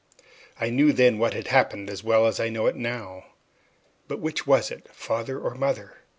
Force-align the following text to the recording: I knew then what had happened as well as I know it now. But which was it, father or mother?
I 0.59 0.71
knew 0.71 0.93
then 0.93 1.19
what 1.19 1.35
had 1.35 1.49
happened 1.49 1.87
as 1.87 2.03
well 2.03 2.25
as 2.25 2.39
I 2.39 2.49
know 2.49 2.65
it 2.65 2.75
now. 2.75 3.25
But 4.07 4.17
which 4.19 4.47
was 4.47 4.71
it, 4.71 4.87
father 4.91 5.39
or 5.39 5.53
mother? 5.53 5.97